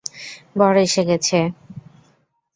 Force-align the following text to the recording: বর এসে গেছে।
বর 0.57 0.75
এসে 0.85 1.01
গেছে। 1.09 1.39